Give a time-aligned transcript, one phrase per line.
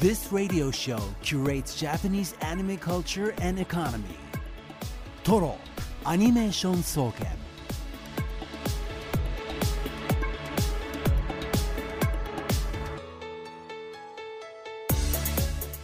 [0.00, 4.16] This radio show curates Japanese anime culture and economy.
[5.22, 5.58] Toro
[6.06, 7.36] Animation Soken.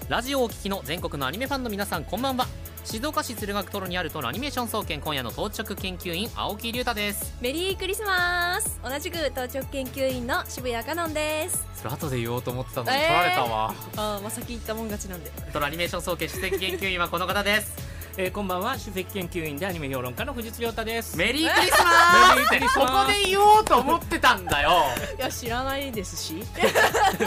[0.09, 2.47] ラジオをお聞きの全国のアニメファンの皆さんこんばんは
[2.87, 7.35] 静岡市鶴学トロにあるトロアニメーション総研今夜の当直研究員青木龍太です。
[7.41, 8.81] メリークリスマス。
[8.81, 11.67] 同じく当直研究員の渋谷香音です。
[11.75, 15.33] それ後で言おうと思ってたのにえー取られたわ、ああまあ先言ったもん勝ちなんで。
[15.53, 17.75] トロアニメーション総研首席研究員はこの方です
[18.19, 18.79] えー、こんばんは。
[18.79, 21.19] 首席研究員でアニメ評論家の藤津亮太です。
[21.19, 21.91] メリークリスマ
[22.33, 22.37] ス。
[22.37, 23.07] メリークリスこマス。
[23.09, 24.71] こで言おうと思ってたんだよ。
[25.19, 26.43] いや知らないですし。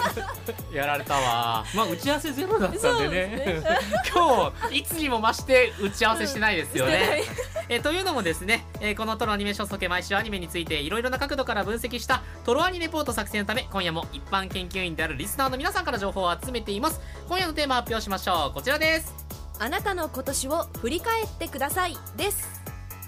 [0.74, 1.64] やられたわ。
[1.76, 3.10] まあ打ち合わせゼロだったんでね。
[3.38, 3.68] です
[4.12, 7.20] 今日いつにも増して打ち合わせしてないですよしてない。
[7.20, 7.26] ね、
[7.70, 17.00] えーというのもですね、えーこのトロアニメーション総研毎週アニメについていろいろな角度から分析したトロアニレポート作成のため今夜も一般研究員であるリスナーの皆さんから情報を集めています。
[17.28, 18.54] 今夜のテーマ発表しましょう。
[18.56, 19.19] こちらです
[19.60, 22.60] あなたの今年を振り返ってくださいです。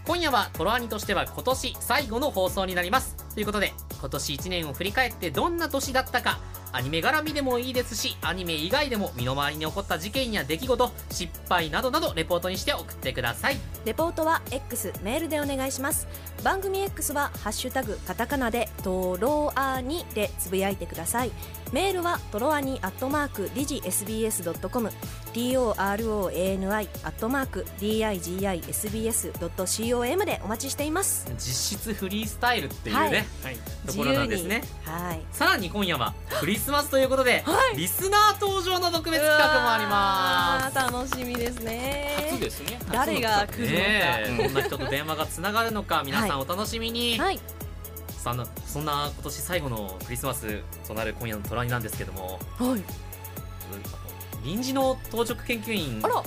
[0.06, 3.16] 今夜はトロアニとしては今年最後の放送になります。
[3.34, 6.40] ということで今年1年を振り返ってどんな年だったか
[6.74, 13.58] アニメ絡みでもいいですしアニメ以外でも身の回りに起こった事件や出来事失敗などなどレポートにして送ってください。
[13.86, 16.08] レポートは X メールでお願いします。
[16.44, 21.32] 番組 X は「ハッシュタグカタカナ」で「トロアニ」でつぶやいてください。
[21.72, 24.92] メールはトロアニアットマークディジ SBS.com
[25.34, 31.26] TOROANI アットマーク DIGISBS.com でお待ちしています。
[31.34, 33.14] 実質フリースタイルっていうね、はい。
[33.14, 33.18] は
[33.52, 34.64] いところなんですね。
[34.84, 35.22] はい。
[35.32, 37.78] さらに今夜はクリスマスということで、はい。
[37.78, 40.76] リスナー登場の特別企画もあります。
[40.76, 42.28] 楽しみですね。
[42.32, 42.80] 初ですね。
[42.92, 43.78] 誰が来るのか、ね。
[44.28, 47.40] えどんな人と電話がつながるのか 皆さんお楽しみに、はい。
[48.24, 52.40] そんなそんな今年最後のクリスマスとなる今夜のトラニなんですけども。
[52.58, 52.84] はい
[54.44, 56.02] 臨時の当直研究員。
[56.04, 56.24] あら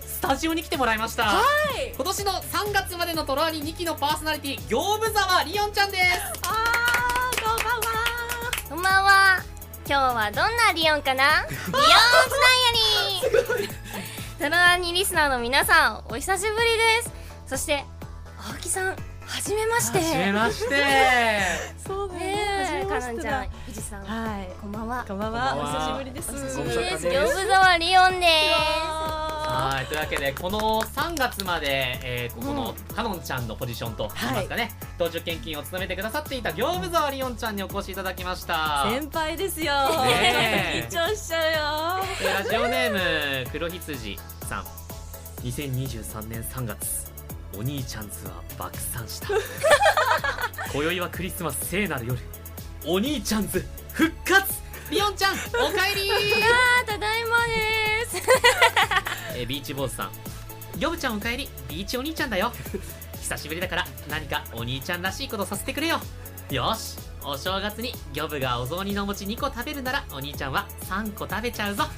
[0.00, 1.24] スタジオに来てもらいました。
[1.24, 1.42] は
[1.78, 1.92] い。
[1.94, 6.02] 今年の3月までのトラニ2期のパーソナリティ業務沢リオンちゃんです。
[6.42, 7.82] あーこんばんは。
[8.70, 9.42] こんばんは。
[9.86, 11.24] 今日はどんなリオンかな？
[11.24, 13.68] リオンズなんやに
[14.38, 17.12] トロアニリスナーの皆さん、お久しぶりです。
[17.46, 17.84] そして、
[18.50, 18.96] 青木さん、は
[19.42, 19.98] じめまして。
[19.98, 20.84] はじめまして。
[21.86, 22.36] そうね。
[22.74, 23.48] え、ねかのんちゃん
[23.80, 24.48] さん、はい。
[24.60, 25.04] こんばんは。
[25.06, 25.56] こんばんは。
[25.56, 26.30] お久しぶりです。
[26.30, 27.08] お久しぶりです。
[27.08, 27.16] リ
[27.96, 29.86] オンでははい。
[29.86, 34.06] というわけでこの3月まで、えーここのかのんちゃんのポジションとい。
[34.06, 38.86] いますかね、当直研究員を務めてくださっていた業務沢リオンちゃんにお越しいただきました。
[38.90, 39.72] 先輩ですよ。
[40.04, 40.88] ねえ。
[40.90, 42.04] 緊張しちゃうよ。
[42.18, 44.64] でラジオネーム黒羊さん。
[45.44, 47.12] 2023年3月
[47.56, 49.28] お兄ちゃんズは爆散した。
[50.72, 52.18] 今宵はクリスマス聖なる夜
[52.86, 54.62] お兄ちゃんズ復活。
[54.90, 55.36] リオンちゃんお
[55.76, 56.08] かえり。
[56.10, 58.28] あー、ただいまです。
[59.36, 60.10] えービーチ坊主さん。
[60.78, 61.48] ヨブちゃんおかえり。
[61.68, 62.52] ビーチお兄ちゃんだよ。
[63.20, 66.00] 久しぶりだから何かお兄ちゃんらしいことさせてくれよ。
[66.50, 71.88] よしお正月にギョブがお雑煮のお餅2個食べるならお兄ちゃんは3個食べちゃうぞ。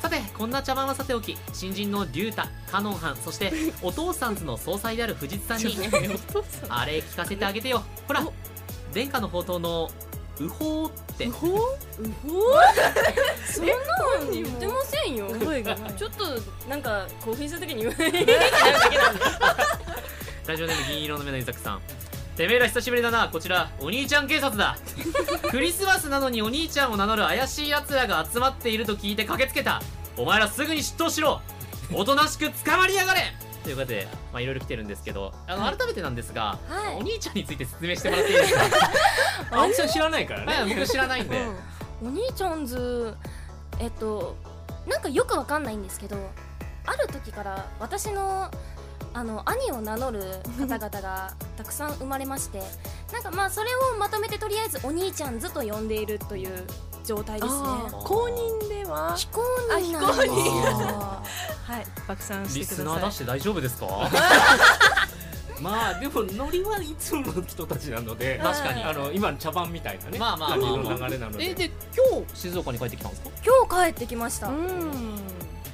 [0.00, 3.52] さてこんな茶番はさておき新人のリュウタカノンハンそして
[3.82, 5.76] お父さんズの総裁である藤津さんに
[6.70, 7.84] あれ聞かせてあげてよ。
[8.06, 8.26] ほら
[8.94, 9.90] 殿下の宝刀の
[10.40, 11.28] ウホーって。
[11.28, 11.66] ほうほ
[13.52, 13.72] そんな
[14.24, 15.28] ん言ってませんよ。
[15.28, 16.24] 覚えがないちょっと、
[16.68, 18.26] なんか、興奮した時に言われる
[20.46, 21.80] ラジオネーム銀色の目の伊作さん。
[22.36, 23.28] てめえら久しぶりだな。
[23.30, 24.76] こちらお兄ちゃん警察だ。
[25.50, 29.82] クリスマスなのにお兄ちゃんを名乗る怪しい奴らが集まっていると聞いて駆けつけた。
[30.18, 31.40] お前らすぐに出頭しろ。
[31.92, 33.20] おとなしく捕まりやがれ
[33.66, 36.96] ということで、まあ、いろいろ来てるんですけどあの改めてなんですが、はい。
[36.96, 38.60] お兄ちゃんについて説明してもらっていいですか？
[39.62, 41.36] 青木さん知らないからはいね僕知らないんで、
[42.02, 43.14] お兄ちゃんズ
[43.80, 44.36] えっと
[44.86, 46.16] なんかよくわかんないんですけど
[46.86, 48.48] ある時から私の
[49.12, 50.20] あの兄を名乗る
[50.58, 52.62] 方々が たくさん生まれまして
[53.12, 56.64] なんかまあそれをまとめてとりあえずお兄ちゃんズと呼んでいるという
[57.04, 57.60] 状態ですね。
[58.04, 59.40] 公認では非公
[59.72, 60.28] あ認なんです
[61.66, 62.84] はい爆散してリください。
[62.84, 63.86] スナー出して大丈夫ですか？
[65.60, 68.84] まあでもノリはいつもの人たちなので確かに。
[68.84, 70.50] あの今の茶番みたいなねまあまあ。
[70.50, 71.44] 感じまあまあの流れなので。
[71.50, 71.70] えで
[72.12, 73.30] 今日静岡に帰ってきたんですか？
[73.68, 74.48] 今日帰ってきました。
[74.48, 75.16] うん。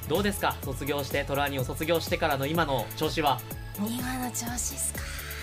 [0.08, 0.56] どうですか？
[0.64, 3.40] 卒業してトラニを卒業してからの今の調子は？
[3.78, 3.86] 今
[4.18, 5.00] の調子っすか。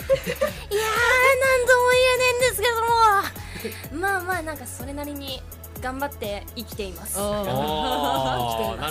[0.09, 4.01] いやー何とも言えねえんですけども。
[4.01, 5.41] まあまあなんかそれなりに
[5.81, 7.17] 頑張って生きています。
[7.19, 7.29] なる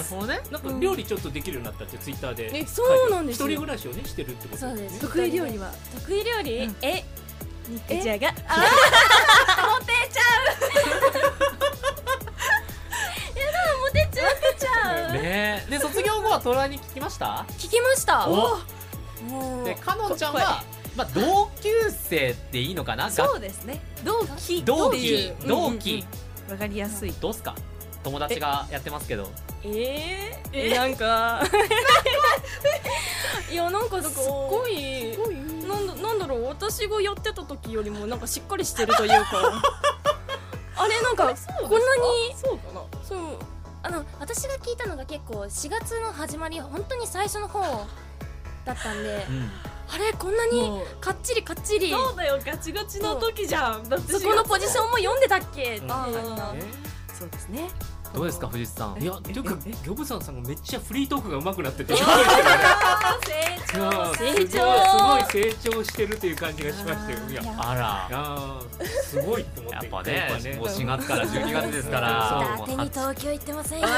[0.05, 0.41] ほどね。
[0.51, 2.51] なんか料理ちょっとできるようになったってツイッターで。
[2.59, 3.47] えそうなんですよ。
[3.49, 4.61] 一人暮らしをねしてるってこと。
[4.61, 5.01] そうです。
[5.01, 5.71] 得意料理は？
[6.07, 6.77] 得意料理、うん。
[6.83, 7.05] え？
[7.69, 8.29] 肉じゃが。
[8.29, 8.33] あ
[9.79, 10.45] モテちゃう。
[13.39, 14.09] やだモテ
[15.13, 15.71] ねえ。
[15.71, 17.45] で卒業後はトラに聞きました？
[17.59, 18.29] 聞きました。
[18.29, 18.59] お。
[19.65, 20.63] でかのんちゃんは
[20.97, 23.11] まあ同級生っていいのかな？
[23.11, 23.81] そうですね。
[24.05, 26.07] 同期同期う同期
[26.49, 27.13] わかりやすい。
[27.21, 27.55] どうすか？
[28.05, 29.31] 友達がやってますけど。
[29.65, 30.75] えー、え？
[30.75, 31.43] なんか。
[33.51, 35.17] いやなんかすっごい
[35.67, 36.45] なんだなんだろう？
[36.47, 39.63] 私がやってた時よりもなんかしっかりしてるというか。
[40.81, 41.31] あれなんかこ
[41.67, 42.83] んなにそうかな。
[43.03, 43.21] そう。
[43.83, 47.61] あの私が聞いたのが結構4月の始まり本当に最初の方
[48.65, 49.27] だったんで。
[49.29, 49.51] うん
[49.91, 51.91] あれこんなにかっちりかっちり。
[51.91, 53.89] そうだよガチガチの時じゃん。
[53.89, 55.77] だってそこのポジションも読んでたっけ？
[55.77, 55.89] って
[57.19, 57.69] そうですね。
[58.15, 59.03] どうですか藤井さん。
[59.03, 59.69] いやっていうかえ？
[59.69, 59.73] え？
[59.73, 61.95] ギョブさんさんがめっちゃフリートークが上手くなってて。
[62.01, 62.03] 成
[63.75, 64.49] 長成長。
[64.49, 64.59] す
[65.03, 67.19] ごい成長してるという感じがしましたよ。
[67.31, 67.75] いやあ
[68.09, 68.87] ら。
[69.03, 69.77] すごいって思って。
[69.77, 70.03] やっぱ
[70.43, 72.57] ねもう4月から12月ですから。
[72.57, 73.89] 伊達 に東京行ってませんよ。
[73.93, 73.95] と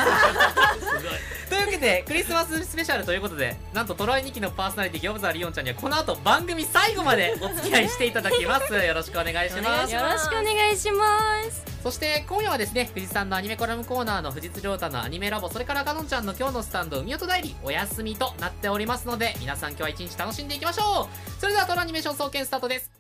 [1.61, 8.73] いうわけでクリスマススペシャルということでなんとトロイ2期のパーソナリティギョブザーリオンちゃんにはこの後番組最後までお付き合いしていただきます。
[8.73, 9.93] よろしくお願いします。
[9.93, 11.65] よろしくお願いします。
[11.83, 21.41] そして今夜はですね藤井さんのアニメコラムコーナーの藤津亮太のアニメラボそれからかのんちゃんの今日のスタンド海音代理お休みとなっておりますので皆さん今日は一日楽しんでいきましょう。
[21.41, 22.91] それではトロアニメーション総研スタートです。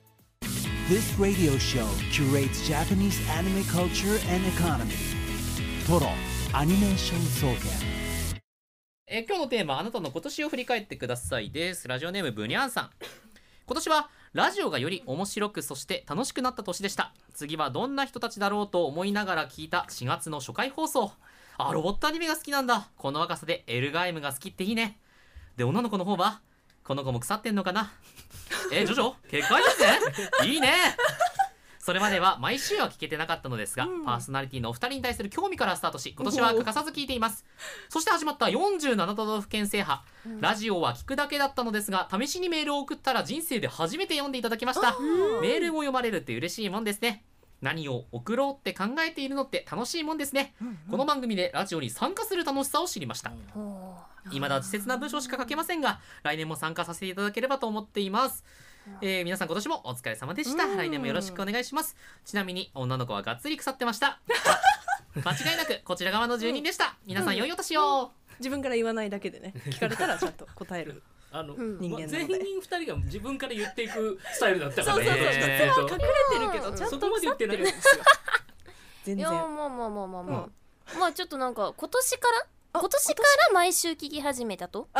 [0.88, 4.96] This radio show curates Japanese anime culture and economy.
[5.86, 6.10] Toro
[6.52, 7.89] Animation Soken.
[9.12, 11.88] えー今日のテーマあなたの今年を振り返ってくださいです。
[11.88, 12.90] ラジオネームブニャンさん。
[13.66, 17.12] 今年はラジオがより面白くそして楽しくなった年でした。
[17.34, 21.10] 次はどんな人たちだろうと思いながら聞いた4月の初回放送。
[21.58, 22.88] あロボットアニメが好きなんだ。
[22.96, 24.96] この若さでエルガイムが好きっていいね。
[25.56, 26.40] で女の子の方は
[26.84, 27.90] この子も腐ってんのかな。
[28.72, 29.88] えジョジョ結界ですね。
[30.48, 30.72] いいね。
[31.80, 37.44] それまでは毎週は聞けてなかったのですが、パーソナリティのお二人に対する興味からスタートし今年は欠かさず聞いています。
[37.88, 40.00] そして始まった47都道府県制覇、
[40.40, 44.94] ラジオは聞くだけだったのですが試しにメールを送ったら人生で初めて読んでいただきました。
[45.40, 47.24] メールを読まれるって嬉しいもんですね。
[47.62, 50.54] 何を送ろうって考えているのって楽しいもんですね、
[50.90, 53.32] この番組でラジオに参加する楽しさを知りました。
[54.30, 58.44] 未だ稚拙な文章しか書けませんが来年も参加させていただければと思っています、
[59.02, 60.66] えー皆さん今年もお疲れ様でした。
[60.76, 61.96] 来年もよろしくお願いします。
[62.25, 64.20] ちなみに女の子はがっつり腐ってました。
[65.25, 66.96] 間違いなくこちら側の住人でした。
[67.06, 68.12] 皆さん良いお年を。
[68.38, 75.31] 自分から言わないだけでね聞かれたらちゃんと答える あの、うん人間全員二人が自分から言っていくスタイルだったからそうそうそうね
[75.76, 78.02] 実は隠れてるけどちゃんとそこまで言ってないですよ。
[79.04, 79.19] 全然。
[79.19, 82.46] いやまあまあまあまあまあ、まあちょっとなんか今年から？
[82.72, 84.88] 今年から毎週聞き始めたと？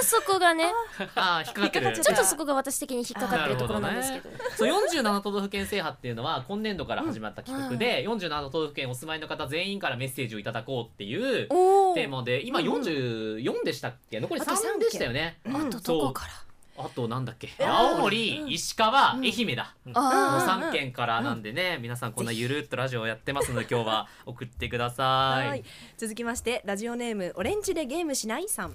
[0.00, 0.72] とそこがね
[1.14, 1.46] あー。
[1.46, 1.92] 引っかかってる。
[2.00, 4.30] ちょっとそこが私的に引っかかってるところなんですけど。
[4.56, 14.20] そう47都道府県制覇っていうのは今年度から始まった企画で、47都道府県お住まいの方全員からメッセージをいただこうっていうおテーマで今44でしたっけ？
[14.20, 15.38] 残りあと三3でしたよね。
[15.46, 16.32] あとどこから？
[16.78, 17.48] あとなんだっけ？
[17.58, 19.74] 青森、石川、愛媛だ。
[19.84, 25.64] このあ3県からなんでね、皆さんこんなゆるっとラジオをやってますので今日は送ってくださはいい。
[25.96, 28.74] 続きましてラジオネームオレンジでゲームしないさん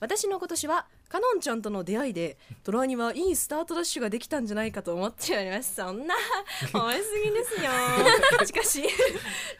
[0.00, 5.74] 私の今年はカノンちゃんとの出会いでトラにはいいスタートダッシュができたんじゃないかと思っております。
[5.76, 6.14] そんな
[6.74, 7.70] 思いすぎですよ。
[8.44, 8.82] しかし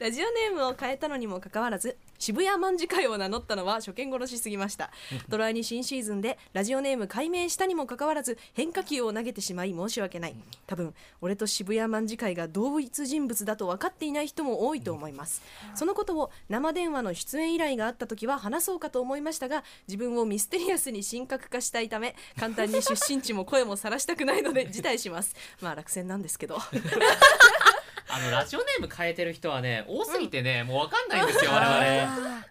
[0.00, 4.90] ラジオネームを変えたのにもかかわらず渋谷卍会を名乗ったのは初見殺しすぎました。
[5.30, 10.34] トラに新シーズンでラジオネーム改名したにもかかわらず変化球を投げてしまい申し訳ない。
[10.66, 15.42] 多分俺と渋谷卍会が同一人物だと分かっていない人も多いと思います。
[15.76, 32.44] そのことを生電話の出演依頼があった時は話そうかと思いましたが自分をミステリアスに神格化したいため簡単に出身地も声も晒したくないので辞退しますまあ落選なんですけどあのラジオネーム変えてる人はね多すぎてね、もうわかんないんですよ我々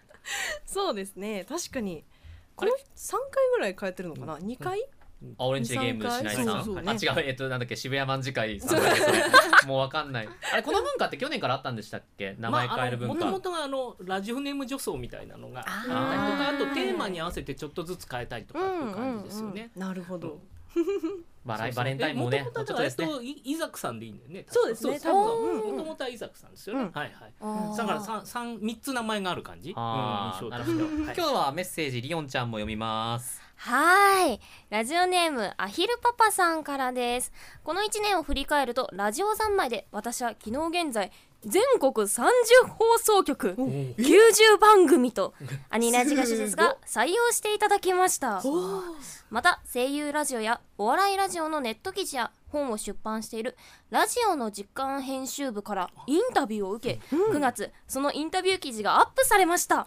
[0.66, 2.04] そうですね確かに
[2.54, 4.84] これ3回ぐらい変えてるのかな2回
[5.38, 6.84] あオレンジでゲームしないさん、そうそうそう。
[6.86, 7.28] あ違う。
[7.28, 7.30] え。
[7.32, 7.74] っとなんだっけ？
[7.74, 8.78] 渋谷卍会さん。
[9.66, 10.28] もうわかんない。
[10.52, 12.36] あれこの文化って去年からあったんでしたっけ？
[12.38, 19.70] 名前変える文化、もともとあのラジオネーム女装みたいなのがあったりとかあとテーマに合わせてちょっとずつ変えたりとかっていう感じですよね。
[19.74, 20.40] なるほど。
[21.46, 23.06] バラバレンタインもねもうちょっとですね。
[23.06, 24.44] といイザクさんでいいんだよね。
[24.48, 26.82] そうですうもともとはイザクさんですよね。
[26.82, 26.90] うん。
[26.90, 27.76] はいはい。
[27.76, 29.72] だから三三三つ名前がある感じ？
[29.76, 30.44] あー。
[30.44, 30.88] うん印象としては。
[30.88, 31.16] はい。
[31.16, 34.40] 今日はメッセージリオンちゃんも読みますはーい。
[34.70, 37.32] ラジオネーム、アヒルパパさんからです。
[37.64, 41.10] この1年を振り返ると、ラジオ三昧で私は昨日現在、
[41.44, 45.32] 全国30放送局90番組と
[45.70, 48.42] アニラジガシですが採用していただきました
[49.30, 53.56] また声優ラジオやお笑いラジオのネット記事や本を出版している
[53.90, 59.86] ラジオの実感編集部からインタビューを受け、9月そのインタビュー記事がアップされました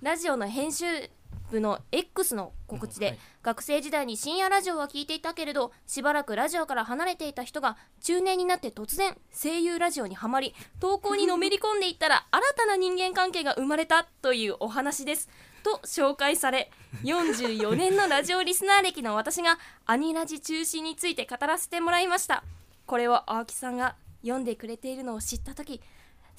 [0.00, 1.10] ラジオの編集
[1.50, 15.28] 部の X の告知で、学生時代に深夜ラジオは聞いていたけれどしばらくラジオから離れていた人が中年になって突然声優ラジオにはまり投稿にのめり込んでいったら新たな人間関係が生まれたというお話です。
[15.62, 16.70] と紹介され
[17.02, 22.44] 44年のラジオリスナー歴の私がアニラジ中心について語らせてもらいました。
[22.86, 25.80] これを青木さんが読んでくれているのを知った時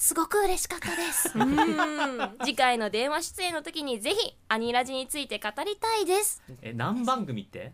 [0.01, 1.29] すごく嬉しかったです。
[2.45, 6.41] 次回の電話出演の時にぜひアニラジについて語りたいです。
[6.61, 7.73] え何番組って？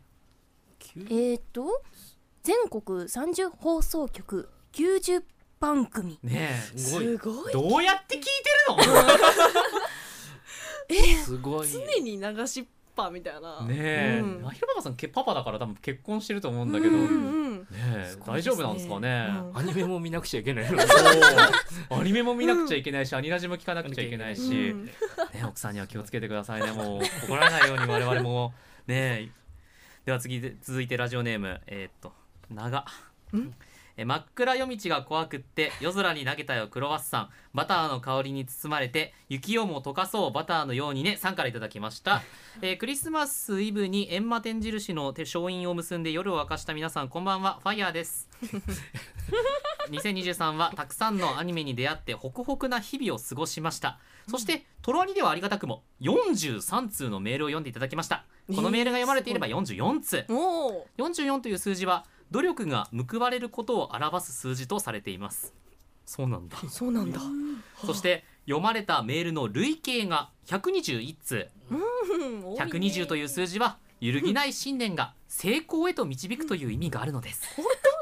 [0.97, 1.83] えー、と
[2.41, 5.23] 全国30放送局90
[5.59, 6.17] 番組。
[6.23, 7.17] ねえすごい。
[7.17, 8.29] ごいどうやって聞いて
[8.89, 8.93] る
[11.15, 11.23] の？
[11.25, 11.67] すごい。
[11.67, 12.65] 常に流しっ
[12.95, 13.61] ぱみたいな。
[13.61, 14.41] ねえ、うん。
[14.41, 19.57] まひろパパさんけパパだから多分結婚してると思うんだけど、ねうんうんえすごいですね大丈夫なんですかね、うん。
[19.57, 24.85] アニメも見なくちゃいけないアニメも見なくちゃいけないし、アニラジも聞かなくちゃいけないし、うん。
[24.85, 24.91] ね、
[25.47, 27.01] 奥さんには気をつけてくださいねもう。
[27.25, 28.53] 怒られないように我々も
[28.87, 29.31] ね
[30.05, 31.61] では次で続いてラジオネーム。
[31.67, 32.13] えーっと
[32.53, 32.85] 長
[33.97, 37.29] え真っ暗夜道が怖くって夜空に投げたよクロワッサン。
[37.53, 42.21] バターの香りに包まれて雪をも溶かそうバターのようにねさんからいただきました、
[42.61, 47.59] えークリスマスイブに閻魔天印の手勝印を結んで夜を明かした皆さんこんばんは。
[47.63, 48.27] ファイヤーです。
[49.89, 53.99] 2023はたくさんのアニメに出会ってホクホクな日々を過ごしました。
[54.27, 58.25] そしてトロアニではありがたくも43通のメールを読んでいただきました。
[58.53, 60.25] このメールが読まれていれば44通。
[60.29, 65.53] おお44という数字は努力が報われることを表す数字とされています。
[66.05, 66.57] そうなんだ。
[66.69, 67.19] そうなんだ。
[67.85, 71.47] そして読まれたメールの累計が121通。
[71.71, 77.47] うん120という数字は揺るぎない信念が成功へと導くという意味があるのです、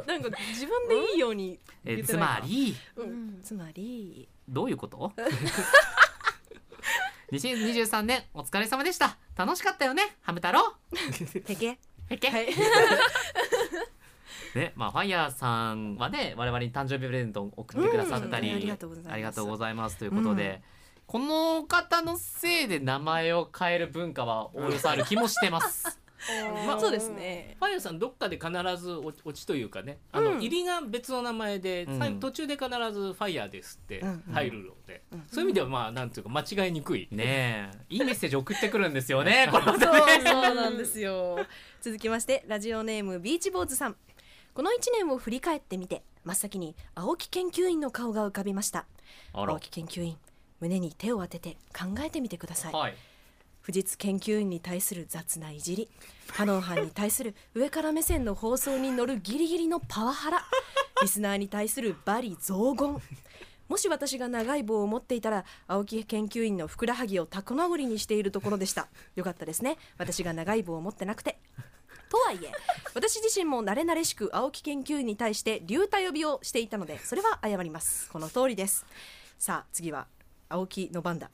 [0.06, 3.40] なんか自分でいいようにえつ言ってないかまりうん。
[3.44, 4.28] つまり。
[4.50, 5.14] どういうこと
[7.32, 9.18] ？2023年お疲れ様でした。
[9.36, 10.76] 楽しかったよねハム太郎。
[11.48, 11.80] へけ。
[12.10, 12.48] へっけ、はい
[14.56, 19.14] ねまあファイヤーさんはね我々に誕生日プレゼントを送ってくださったり、うんありがとうございます。
[19.14, 20.62] ありがとうございますということで、
[21.06, 26.00] この方のせいで名前を変える文化はおおよそある気もしてます。
[26.66, 27.58] まあそうですね。
[27.60, 30.38] ファイヤーさんどっかで必ず落落ちというかねあの、うん。
[30.40, 32.20] 入りが別の名前で、うん。
[32.20, 37.86] 途中で必ず「ファイヤーです」ってうん入るので、うんそういう意味ではまあなんていうか間違いにくい、ねえ。
[37.90, 39.96] いいメッセージ送ってくるんですよね これまそう。
[40.24, 41.46] そうなんですよ。
[41.82, 43.98] 続きましてラジオネームビーチ坊主さん
[44.54, 48.86] この1年を振り返ってみて真っ先に青木研究員の顔が浮かびました。
[49.34, 50.16] 青木研究員
[50.60, 52.74] 胸に手を当てて考えてみてください。
[52.74, 52.96] はい。
[53.66, 55.90] 富士研究員に対する雑ないじり
[56.28, 60.46] カノン班に対する上から目線の放送に乗るギリギリのパワハラ
[61.02, 63.02] リスナーに対する罵詈雑言。
[63.70, 68.88] もし私が長い棒を持っていたら青木研究員のふくらはぎをタコ殴りにしているところでした。
[69.16, 69.80] よかったですね。
[69.98, 71.40] 私が長い棒を持ってなくて
[72.14, 72.52] とはいえ
[72.94, 78.08] 私自身も慣れ慣れしく青木研究員に対して竜太呼びをしていたのでそれは謝ります。
[78.12, 78.86] この通りです。
[79.40, 80.06] さあ次は
[80.48, 81.32] 青木の番だ。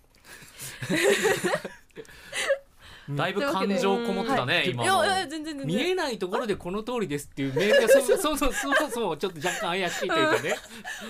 [3.09, 4.69] だいぶ感情こもってたね、い。
[4.71, 5.03] 今の。
[5.05, 5.67] やいや全然全然。
[5.67, 10.55] 見えないところでこの通りですっていうメールがそ そうそうそうそうそうちょっと若干怪しいというかね。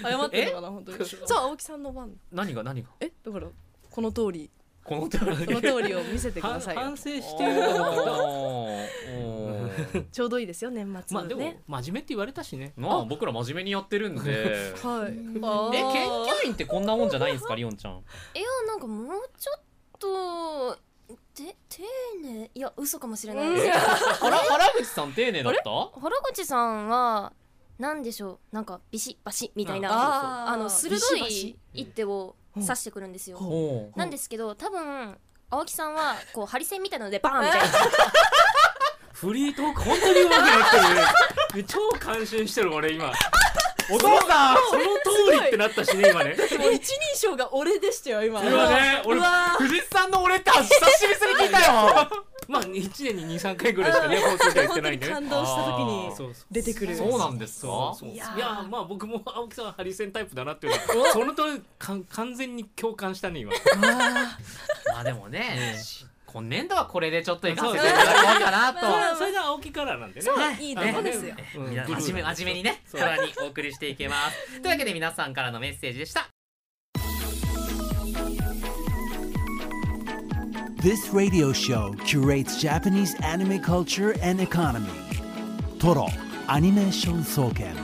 [0.01, 1.05] 謝ってるのかな本当に。
[1.05, 2.11] さあ青木さんの番。
[2.31, 2.89] 何が何が？
[3.01, 3.11] え？
[3.23, 3.47] だから
[3.91, 4.49] この通り
[4.83, 5.45] この通り。
[5.45, 6.81] この通りを見せてくだ反さいよ。
[6.81, 7.93] 反省しているかどうか。
[7.93, 8.89] がおー。
[10.11, 12.73] ちょうどいいですよ年末まあでもね真面目って言われたしね。
[12.75, 14.73] まあ僕ら真面目にやってるんで。
[14.83, 15.11] はい。
[15.11, 17.93] え研究員ってこんなもんじゃないんですかリオンちゃん。
[17.93, 18.01] いや
[18.67, 19.07] なんかもう
[19.37, 19.61] ちょっ
[19.99, 20.77] と
[21.35, 21.83] て丁
[22.23, 22.49] 寧。
[22.53, 23.49] いや嘘かもしれない。
[23.51, 25.99] ですえ原原口さん丁寧だった？
[25.99, 27.31] 原口さんは
[27.77, 28.55] なんでしょう。
[28.55, 29.89] なんかビシバシみたいな。
[29.91, 30.53] あー。
[30.53, 33.39] あの鋭ビシバいシ一手を指してくるんですよ。
[33.95, 35.17] なんですけど多分
[35.49, 37.67] 青木さんはこうハリセンみたいなのでバーンみたいな。
[39.13, 43.11] フリートーク本当に上手くなってる超感心してる俺今。
[43.91, 44.55] お父さん。
[44.69, 46.35] その通りってなったしね今ね。
[46.59, 48.41] もう一人称が俺でしたよ今。
[48.41, 52.09] 今ね俺うわ藤井さんの俺って久しぶりに聞いたよ。
[52.49, 55.13] まあ1年に23回ぐらいしかね放送では言ってないんでね。
[55.13, 56.15] 感動した時あにー。
[56.15, 56.95] そうそう出てくる。
[56.95, 57.67] そうなんですか？
[57.67, 63.51] そうそういいやまあ僕も青木さんはハリセンタイプだなっていうのはその通りかん完全に共感したね今。
[63.53, 63.77] あ
[64.93, 65.75] まあでもね、
[66.25, 68.73] 今年度はこれでちょっと行かせていただこうかな
[69.11, 69.17] と。
[69.17, 70.25] それが青木からなんでね。
[70.25, 70.37] そう。
[70.37, 70.63] はい。
[70.63, 71.35] いいとこですよ。
[71.57, 71.69] うん。
[71.69, 72.99] 皆真面目真面目にねそう。
[73.01, 74.59] さらにお送りしていけます。
[74.61, 76.27] というわけで皆さんからのメッセージでした
[80.81, 84.87] This radio show curates Japanese anime culture and economy.
[85.77, 86.07] Toro
[86.47, 87.75] Animation Soken.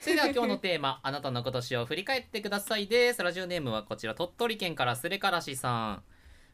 [0.00, 6.02] それでは今日のテーマあなたの今年を振り返ってくださいですラジオネームはこちら鳥取県からすれからしさん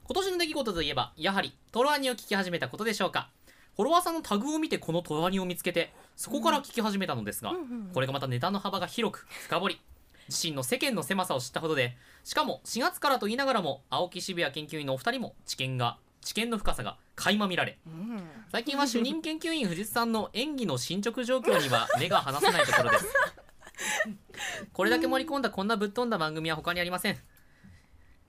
[0.04, 3.30] 今年の出来事といえばやはりトロアニを聞き始めたことでしょうか
[3.76, 7.52] フォロワーさんのタグを見てこのトロアニを見つけてそこから聞き始めたのですが、
[7.94, 9.80] これがまたネタの幅が広く深掘り
[10.30, 17.78] 自身の世間の狭さを知ったほどでしかも4月からと言いながらも青木渋谷研究員のお二人も知見が知見の深さが垣間見られ
[18.52, 23.06] 最近は主任研究員藤津さんの演技の進捗状況には目が離せないところです。
[24.72, 27.18] これだけ盛り込んだこんなぶっ飛んだ番組は他にありません。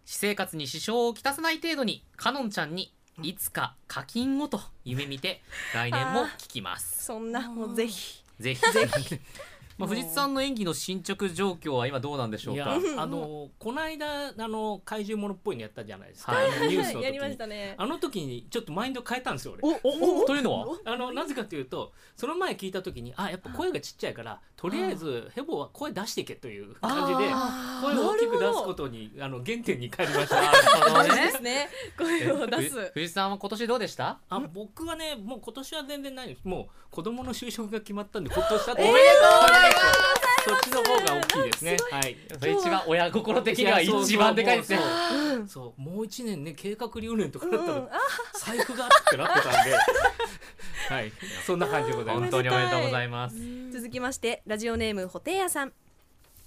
[0.06, 5.42] 私生活に支障をきたさない程度にかのんちゃんにいつか課金をと夢見て
[5.74, 7.04] 来年も聞きます。
[7.06, 8.24] そんなもうぜひ。
[8.40, 9.20] ぜひぜひ
[9.78, 16.48] まあ、藤津さんの演技の進捗状況は今どうなんでしょいうやかあのこの間あの怪獣ものっぽいのやったじゃないですか、はい。
[16.48, 16.98] あのニュースの時。
[16.98, 17.76] にやりましたね。
[17.78, 19.80] あの時にちょっとマインド変えたんですよ俺。
[19.84, 27.32] おおというのはあのなぜかというとその前聞いた時にあやっぱ声がちっちゃいからとりあえずヘボは声出していけという感じで
[27.82, 30.36] 声を大きく出すことにあの原点に帰りました。
[30.36, 31.32] なるほど大事でね。
[31.32, 31.70] すね。
[31.98, 34.20] 声を出ふす藤津さんは今年どうでした？
[34.30, 36.42] あ僕はねもう今年は全然ないです。
[36.44, 39.72] もう子供の就職が決まったんでほっとしたとおめでとうござい
[40.44, 41.78] そっちの方が大きいですね。
[41.92, 42.18] はい。
[42.40, 44.78] それ一番親心的には一番でかいですね。
[44.78, 47.90] そうそうそうもう一年ね計画留年とかだったら
[48.40, 49.76] 財布がってなってたんで
[50.90, 51.12] はい。
[51.46, 52.32] そんな感じでございます。
[52.32, 53.36] 本当におめでとうございます。
[53.72, 55.74] 続きましてラジオネームホテイヤさん。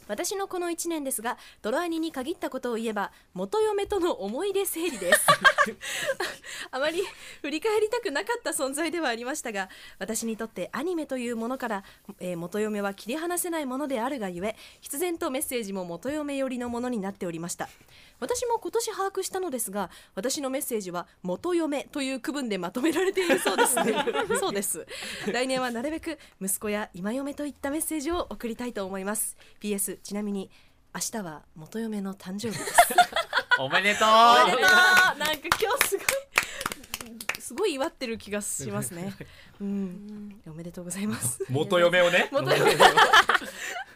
[0.06, 5.20] 私のこの1年ですがドロアニに限ったことを言えば元嫁との思い出整理です。
[6.70, 7.02] あまり
[7.40, 11.84] 振り返りたくなかった存在ではありましたが私にとってアニメというものから、
[12.20, 17.68] えー元嫁は切り離せないものであるがゆえ必然とメッセージも元嫁寄りのものになっておりました
[18.20, 23.94] 私も今年把握したのですが私のメッセージは元嫁という区分でまとめられているそうですね。
[24.38, 24.86] そうです。
[25.26, 29.36] 来年はなるべく息子や今嫁といったメッセージを送りたいと思います。
[29.60, 30.50] PS ちなみに
[30.94, 32.74] 明日は元嫁の誕生日です。
[33.58, 34.08] おめでとう。
[34.08, 34.58] なんか
[35.60, 36.06] 今日すごい
[37.54, 39.14] すごい祝ってる気がしますね。
[39.62, 40.40] うん。
[40.48, 41.38] おめでとうございます。
[41.48, 42.28] 元嫁をね。
[42.34, 42.72] 元嫁。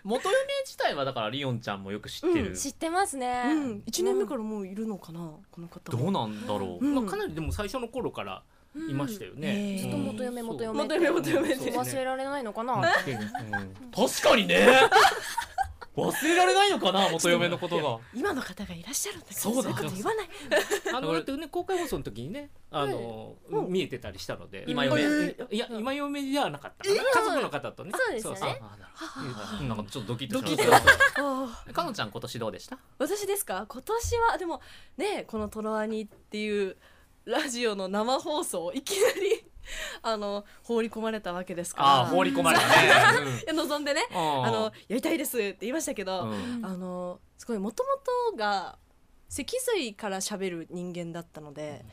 [0.05, 3.83] 元嫁自体はだからリオンちゃんもよく知ってる、知ってますね、うん。
[3.85, 5.91] 1年目からもういるのかなこの方。
[5.91, 6.95] どうなんだろう、うん。
[6.95, 8.45] まあ、かなりでも最初の頃から
[8.77, 12.81] いましたよね、うんずっと元嫁元嫁元嫁元嫁忘れられないのかな、
[13.93, 14.69] 確かにね
[16.07, 17.99] 忘れられないのかな 元嫁のことが。
[18.15, 20.29] 今の方がいらっしゃるんだけどそうだいうこと言わない。
[20.95, 23.69] あのだってね公開放送の時にねあの、うん。
[23.69, 27.03] 見えてたりしたので今嫁うんいや今嫁じゃなかったかな。
[27.03, 27.93] 家族の方とね。
[27.95, 28.39] そうですよね。
[28.39, 29.65] そうあなるほど。
[29.65, 30.85] なんかちょっとドキッとしまし
[31.15, 32.79] たかのちゃん今年どうでした？
[32.99, 33.67] 私ですか？
[33.69, 34.61] 今年はでも
[34.97, 36.77] ねこの「トロアニ」っていう
[37.25, 39.45] ラジオの生放送いきなり
[40.03, 41.89] あの放り込まれたわけですから。
[41.89, 42.73] ああ放り込まれたね。
[43.45, 44.45] いや望んでねうん。
[44.47, 46.65] あのやりたいですって言いましたけど、うん。
[46.65, 47.91] あのすごいもとも
[48.33, 48.79] とが
[49.29, 51.85] 脊髄から喋る人間だったので、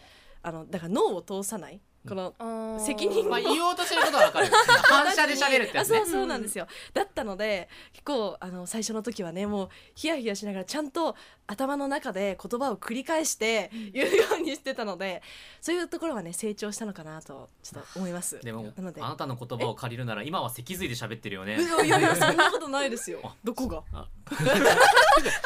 [0.41, 5.97] あのだから脳を通さないこの、責任まあ言おうとしてることはわかる 反射で喋るってやつね。
[5.97, 11.15] あそうそうなんですよ、だったので結構あの最初の時はねもうヒヤヒヤしながらちゃんと
[11.47, 15.21] 頭の中で言葉を繰り返して言うようにしてたので
[15.61, 18.39] そういうところはね成長したのかなとちょっと思います。
[18.39, 18.71] でもな
[19.05, 21.61] あなたの言葉を借りるなら今は脊髄で喋ってるよね。
[21.61, 23.35] いやいやいやそんなことないですよ。
[23.43, 23.83] どこが？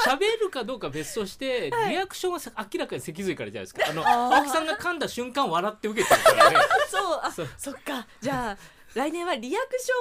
[0.06, 3.84] 喋るかどうか別として、リアクションはさ明らかに脊髄からじゃないですか。
[3.90, 4.08] あの
[4.38, 6.58] 青木さんが噛んだ瞬間笑って受けてるからね。
[6.90, 8.08] そうあそそうっか。
[8.22, 8.58] じゃあ
[8.96, 9.92] 来年はリアクシ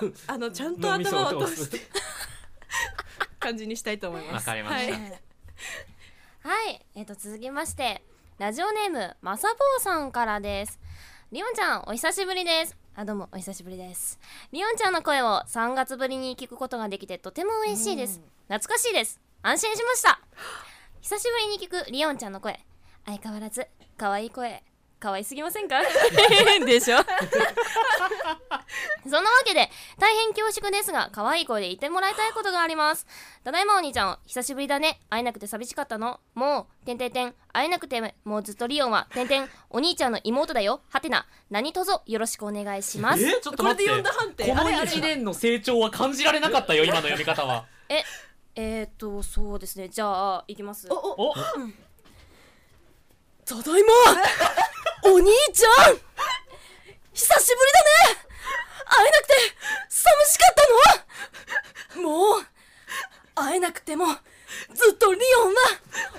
[0.00, 1.80] ョンもあのちゃんと頭を通して
[3.38, 4.48] 感じにしたいと思います。
[4.48, 4.94] わかりました。
[4.94, 5.22] はい
[6.42, 8.02] はい、えっ、と続きまして
[8.38, 10.78] ラジオネームまさぼうさんからです。
[11.30, 12.76] リオンちゃんお久しぶりです。
[12.94, 14.18] あどうもお久しぶりです。
[14.50, 18.20] リオンちゃんの声を3月ぶりに聞くことができてとても嬉しいです。
[18.48, 19.20] 懐かしいです。
[19.42, 20.20] 安心しました。
[21.02, 22.58] 久しぶりに聞くリオンちゃんの声。
[23.04, 23.66] 相変わらず
[23.98, 24.62] 可愛い声。
[24.98, 25.80] 可愛すぎませんか？
[26.64, 26.98] でしょ
[29.10, 29.68] そんなわけで
[29.98, 33.06] 大変恐縮ですが可愛い声で言ってもらいたいことがあります。
[33.44, 35.00] ただいまお兄ちゃん久しぶりだね。
[35.10, 36.20] 会えなくて寂しかったの。
[36.34, 37.34] もうてんてんてん。
[37.52, 40.80] 会えなくてもうずっとリオンはてんてんお兄ちゃんの妹だよ。
[40.88, 41.26] はてな。
[41.50, 43.26] 何卒よろしくお願いします。
[43.26, 43.40] え？
[43.40, 43.84] ちょっと待って。
[43.90, 44.46] これで読んだ判定？
[44.46, 48.02] このあれあれ1年の成長は感じられなかったよ今の読み方はえ？
[48.56, 49.88] えーとそうですね。
[49.88, 50.86] じゃあいきます。
[50.90, 51.34] おおお？
[51.34, 51.40] た
[53.56, 53.92] だいま。
[55.12, 55.96] お兄ちゃん！
[57.12, 57.80] 久しぶりだ
[58.14, 58.20] ね
[58.90, 59.34] 会えなくて
[59.88, 60.54] 寂しかっ
[61.94, 62.02] たの。
[62.02, 62.42] もう
[63.34, 65.60] 会えなくてもずっとリオンは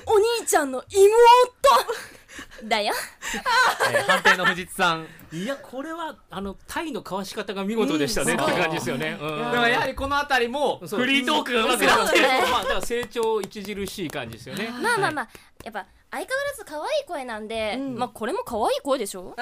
[0.05, 2.93] お兄ちゃんの妹だよ。
[2.93, 5.07] えー判定の藤津さん。
[5.31, 8.36] いやこれはあのタイのかわし方が見事でしたね、う。
[8.36, 9.25] んって感じですよね、う。
[9.25, 9.51] ん。
[9.51, 12.41] でもやはりこの辺りもフリートークがうまくなってるね。
[12.51, 14.69] まあだから成長著しい感じですよね。
[14.81, 15.29] まあまあまあ
[15.63, 17.95] やっぱ相変わらず可愛い声なんで、うん。
[17.97, 19.34] まあこれも可愛い声でしょ？
[19.38, 19.41] い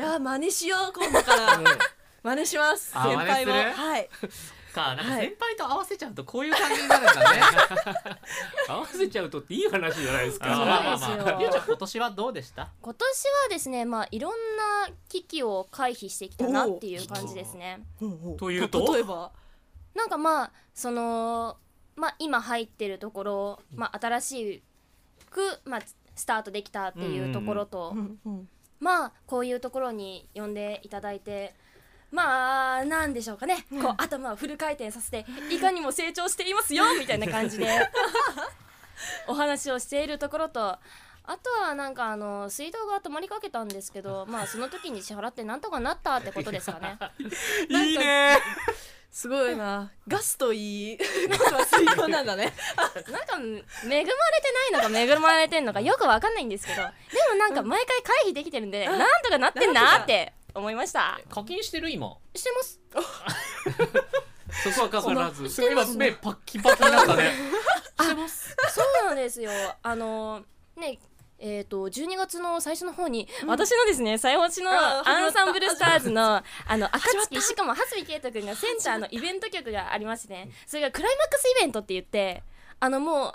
[0.00, 1.60] や真似しよう今度から。
[2.22, 3.52] 真似しますあ先輩も。
[3.52, 3.84] 真似する？
[3.84, 4.08] はい。
[4.72, 5.26] かなんかはい。
[5.26, 7.40] 先輩と合わせちゃうとこういう感じになるんだね。
[8.68, 10.46] 合わせちゃうとっていい話じゃないですか。
[10.46, 11.26] まあまあそうですよ。
[11.26, 12.68] まあゆうちゃん今年はどうでした？
[12.80, 17.80] 今年はですねまあいろんな危機を回避してきたなっていう感じですね。
[18.38, 18.94] というと？
[18.94, 19.32] 例えば？
[19.94, 21.56] なんかまあその
[21.96, 24.62] まあ今入ってるところ、まあ、新し
[25.30, 25.80] く、まあ、
[26.14, 28.48] スタートできたっていうところと、うんうん
[28.80, 31.54] まあこういうところに呼んでいただいて
[32.10, 37.68] まあなんでしょうかね、こう頭をフル回転させていかにも成長していますよ みたいな感じで
[39.28, 40.78] お話をしているところと
[41.22, 46.98] あとはなんかあの水道が止まりかけたんですけどまあその時に支払ってなんとかなったってことですかね。
[47.68, 48.38] いいね
[49.10, 49.90] すごいな。
[50.06, 51.04] ガスといいこ
[51.48, 52.52] とは水道なんだね。
[52.78, 52.90] なん
[53.26, 53.48] か恵ま
[53.92, 54.12] れて
[54.52, 56.82] ないのか恵まれてんのかよくわかんないんですけど。
[56.82, 56.88] で
[57.30, 61.20] もなんか毎回回避できてるんで、なんとかなってんなって思いました。
[61.28, 62.16] 課金してる今？
[62.34, 62.80] してます。
[64.72, 65.48] そこは変わらず。
[65.48, 65.60] す。
[65.60, 67.34] ごい今目パッキパキになったね。
[67.98, 69.50] そうなんですよ。
[69.82, 70.44] あの
[70.76, 70.98] ね
[71.42, 80.50] えー、と12月の最初の方に、私のですね最星のアンサンブルスターズの あの暁しかも蓮見圭斗君がセンターのイベント曲がありましてね。
[80.66, 82.42] それがクライマックスイベントって言って
[82.78, 83.32] あのもう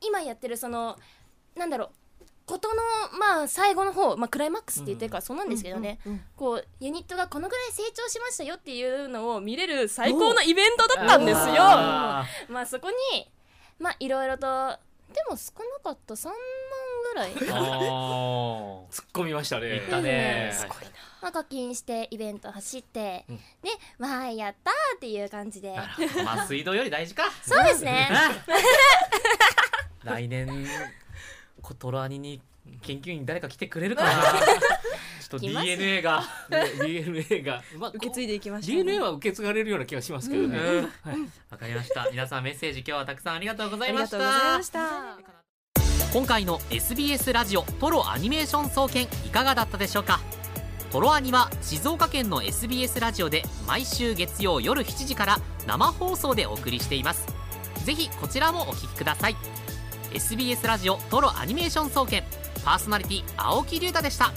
[0.00, 0.98] 今やってるその
[1.54, 1.90] なんだろう
[2.46, 2.82] ことの
[3.18, 11.56] まあ最後の方、まあ、クライマックスって言ってるからそうなんですけどね、うんうんこうユニットがこのぐらい成長しましたよっていうのを見れる最高のイベントだったんですよ。
[11.58, 13.30] あまあそこに
[13.78, 14.78] まあいろいろと
[15.14, 16.14] でも少なかった。
[16.14, 16.34] 3万
[17.12, 17.32] ぐらい。
[18.94, 19.66] 突っ込みましたね。
[19.66, 20.52] いったね。
[20.58, 23.36] はいまあ課金してイベント走って、うん。
[23.36, 23.42] で
[23.98, 25.74] わーいやったーっていう感じで。
[25.74, 27.24] ーまあ 水道より大事か。
[27.42, 28.10] そうですね。
[30.02, 30.66] 来年
[31.62, 32.42] コトロアニに
[32.82, 34.10] 研究員誰か来てくれるかな。
[34.10, 40.82] ちょっと DNA がね DNA が、まあ、 受け継いでいきましょう DNA は受け継がれるような気がしますけどね、うん。
[40.82, 40.92] はい。
[41.50, 42.06] わかりました。
[42.10, 44.18] 皆さんメッセージ今日はたくさんありがとうございました。
[44.18, 44.68] ありがとうございまし
[45.24, 45.33] た
[46.14, 50.20] 今回の SBS ラジオトロアニメーション総研いかがだったでしょうか？
[50.92, 57.26] トロアニは静岡県の SBS ラジオで毎週月曜夜7時から生放送でお送りしています。
[57.84, 59.36] ぜひこちらもお聞きください。
[60.12, 62.22] SBS ラジオトロアニメーション総研
[62.64, 64.32] パーソナリティ青木龍太でした。